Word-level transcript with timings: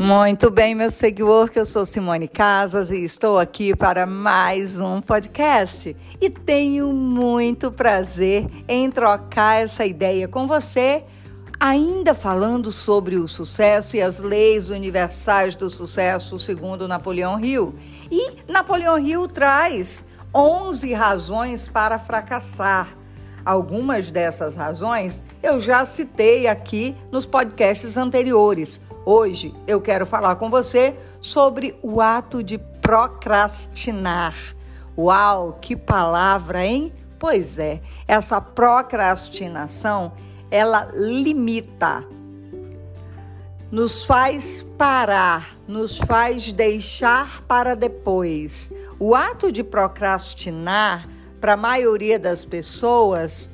Muito 0.00 0.48
bem, 0.48 0.76
meu 0.76 0.92
seguidor, 0.92 1.50
que 1.50 1.58
eu 1.58 1.66
sou 1.66 1.84
Simone 1.84 2.28
Casas 2.28 2.92
e 2.92 3.02
estou 3.02 3.36
aqui 3.36 3.74
para 3.74 4.06
mais 4.06 4.78
um 4.78 5.00
podcast. 5.00 5.96
E 6.20 6.30
tenho 6.30 6.92
muito 6.92 7.72
prazer 7.72 8.48
em 8.68 8.92
trocar 8.92 9.60
essa 9.60 9.84
ideia 9.84 10.28
com 10.28 10.46
você, 10.46 11.02
ainda 11.58 12.14
falando 12.14 12.70
sobre 12.70 13.16
o 13.16 13.26
sucesso 13.26 13.96
e 13.96 14.00
as 14.00 14.20
leis 14.20 14.70
universais 14.70 15.56
do 15.56 15.68
sucesso, 15.68 16.38
segundo 16.38 16.86
Napoleão 16.86 17.40
Hill. 17.44 17.74
E 18.08 18.30
Napoleão 18.46 19.00
Hill 19.00 19.26
traz 19.26 20.04
11 20.32 20.92
razões 20.92 21.66
para 21.66 21.98
fracassar. 21.98 22.96
Algumas 23.44 24.12
dessas 24.12 24.54
razões 24.54 25.24
eu 25.42 25.58
já 25.58 25.84
citei 25.84 26.46
aqui 26.46 26.94
nos 27.10 27.26
podcasts 27.26 27.96
anteriores. 27.96 28.80
Hoje 29.10 29.54
eu 29.66 29.80
quero 29.80 30.04
falar 30.04 30.36
com 30.36 30.50
você 30.50 30.94
sobre 31.18 31.74
o 31.80 31.98
ato 31.98 32.42
de 32.42 32.58
procrastinar. 32.58 34.34
Uau, 34.98 35.56
que 35.62 35.74
palavra, 35.74 36.66
hein? 36.66 36.92
Pois 37.18 37.58
é, 37.58 37.80
essa 38.06 38.38
procrastinação, 38.38 40.12
ela 40.50 40.90
limita, 40.92 42.04
nos 43.70 44.04
faz 44.04 44.62
parar, 44.76 45.56
nos 45.66 45.96
faz 45.96 46.52
deixar 46.52 47.40
para 47.44 47.74
depois. 47.74 48.70
O 48.98 49.14
ato 49.14 49.50
de 49.50 49.64
procrastinar, 49.64 51.08
para 51.40 51.54
a 51.54 51.56
maioria 51.56 52.18
das 52.18 52.44
pessoas, 52.44 53.50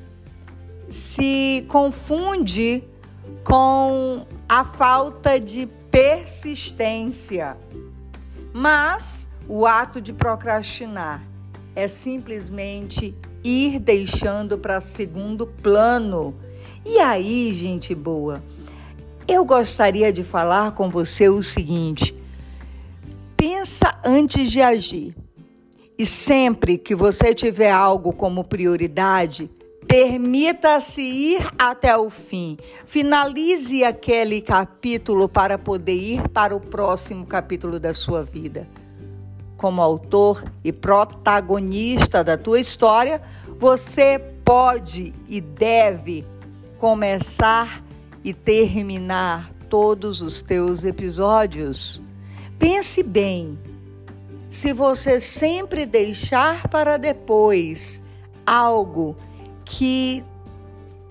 se 0.91 1.65
confunde 1.69 2.83
com 3.45 4.27
a 4.55 4.63
falta 4.63 5.41
de 5.41 5.67
persistência. 5.91 7.57
Mas 8.53 9.29
o 9.49 9.67
ato 9.67 10.01
de 10.01 10.13
procrastinar 10.13 11.27
é 11.75 11.89
simplesmente 11.89 13.17
ir 13.43 13.81
deixando 13.81 14.57
para 14.57 14.81
segundo 14.81 15.45
plano. 15.45 16.37
E 16.87 17.01
aí, 17.01 17.53
gente 17.53 17.97
boa, 17.97 18.41
eu 19.27 19.45
gostaria 19.45 20.13
de 20.13 20.23
falar 20.23 20.71
com 20.71 20.89
você 20.89 21.29
o 21.29 21.43
seguinte: 21.43 22.15
pensa 23.37 23.99
antes 24.05 24.53
de 24.53 24.63
agir. 24.63 25.17
E 25.99 26.07
sempre 26.07 26.79
que 26.79 26.95
você 26.95 27.35
tiver 27.35 27.73
algo 27.73 28.13
como 28.13 28.45
prioridade, 28.45 29.51
Permita-se 29.95 31.03
ir 31.03 31.47
até 31.57 31.97
o 31.97 32.11
fim. 32.11 32.59
Finalize 32.85 33.85
aquele 33.85 34.41
capítulo 34.41 35.29
para 35.29 35.57
poder 35.57 35.95
ir 35.95 36.29
para 36.31 36.53
o 36.53 36.59
próximo 36.59 37.25
capítulo 37.25 37.79
da 37.79 37.95
sua 37.95 38.21
vida. 38.21 38.69
Como 39.57 39.81
autor 39.81 40.45
e 40.65 40.73
protagonista 40.73 42.25
da 42.25 42.37
tua 42.37 42.59
história, 42.59 43.23
você 43.57 44.19
pode 44.45 45.15
e 45.29 45.41
deve 45.41 46.27
começar 46.81 47.81
e 48.25 48.35
terminar 48.35 49.49
todos 49.71 50.23
os 50.23 50.43
teus 50.43 50.85
episódios. 50.85 52.03
Pense 52.59 53.01
bem. 53.01 53.57
Se 54.51 54.73
você 54.73 55.21
sempre 55.21 55.87
deixar 55.87 56.67
para 56.67 56.97
depois 56.97 58.03
algo 58.45 59.17
que 59.65 60.25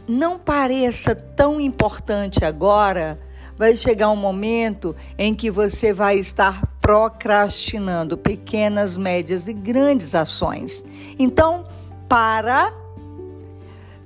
não 0.07 0.37
pareça 0.37 1.15
tão 1.15 1.59
importante 1.59 2.43
agora, 2.43 3.19
vai 3.57 3.75
chegar 3.75 4.09
um 4.09 4.15
momento 4.15 4.95
em 5.17 5.33
que 5.33 5.49
você 5.49 5.93
vai 5.93 6.17
estar 6.17 6.65
procrastinando 6.81 8.17
pequenas, 8.17 8.97
médias 8.97 9.47
e 9.47 9.53
grandes 9.53 10.13
ações. 10.13 10.83
Então, 11.17 11.65
para 12.09 12.73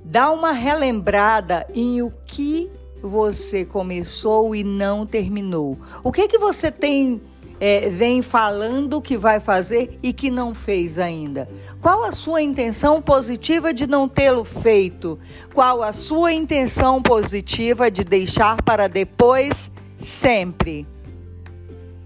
dar 0.04 0.30
uma 0.30 0.52
relembrada 0.52 1.66
em 1.74 2.00
o 2.02 2.12
que 2.24 2.70
você 3.02 3.64
começou 3.64 4.54
e 4.54 4.64
não 4.64 5.06
terminou. 5.06 5.78
O 6.02 6.10
que 6.10 6.26
que 6.28 6.38
você 6.38 6.70
tem 6.70 7.20
é, 7.60 7.88
vem 7.88 8.22
falando 8.22 9.00
que 9.00 9.16
vai 9.16 9.40
fazer 9.40 9.98
e 10.02 10.12
que 10.12 10.30
não 10.30 10.54
fez 10.54 10.98
ainda? 10.98 11.48
Qual 11.80 12.04
a 12.04 12.12
sua 12.12 12.40
intenção 12.42 13.02
positiva 13.02 13.74
de 13.74 13.86
não 13.86 14.08
tê-lo 14.08 14.44
feito? 14.44 15.18
Qual 15.54 15.82
a 15.82 15.92
sua 15.92 16.32
intenção 16.32 17.02
positiva 17.02 17.90
de 17.90 18.04
deixar 18.04 18.62
para 18.62 18.88
depois 18.88 19.70
sempre? 19.96 20.86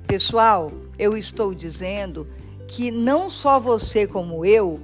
Pessoal, 0.06 0.72
eu 0.98 1.16
estou 1.16 1.54
dizendo 1.54 2.26
que 2.66 2.90
não 2.90 3.28
só 3.28 3.58
você 3.58 4.06
como 4.06 4.44
eu 4.44 4.80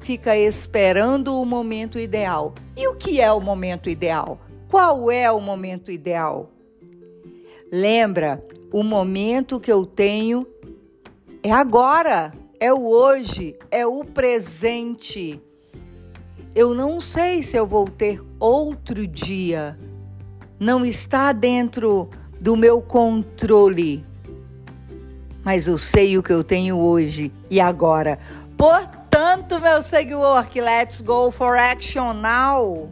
fica 0.00 0.36
esperando 0.36 1.40
o 1.40 1.44
momento 1.44 1.98
ideal. 1.98 2.54
E 2.76 2.86
o 2.86 2.94
que 2.94 3.20
é 3.20 3.32
o 3.32 3.40
momento 3.40 3.90
ideal? 3.90 4.38
Qual 4.68 5.10
é 5.10 5.30
o 5.30 5.40
momento 5.40 5.90
ideal? 5.90 6.50
Lembra 7.70 8.44
o 8.72 8.82
momento 8.82 9.58
que 9.58 9.72
eu 9.72 9.84
tenho 9.84 10.46
é 11.42 11.50
agora, 11.50 12.32
é 12.60 12.72
o 12.72 12.86
hoje, 12.86 13.56
é 13.70 13.84
o 13.86 14.04
presente. 14.04 15.40
Eu 16.54 16.74
não 16.74 17.00
sei 17.00 17.42
se 17.42 17.56
eu 17.56 17.66
vou 17.66 17.88
ter 17.88 18.22
outro 18.38 19.06
dia. 19.06 19.78
Não 20.58 20.84
está 20.84 21.32
dentro 21.32 22.08
do 22.40 22.56
meu 22.56 22.80
controle. 22.80 24.04
Mas 25.44 25.66
eu 25.66 25.76
sei 25.76 26.16
o 26.16 26.22
que 26.22 26.32
eu 26.32 26.44
tenho 26.44 26.78
hoje 26.78 27.32
e 27.50 27.60
agora. 27.60 28.18
Portanto, 28.56 29.60
meu 29.60 29.82
seguidor, 29.82 30.46
let's 30.54 31.00
go 31.00 31.30
for 31.30 31.56
action 31.56 32.14
now. 32.14 32.90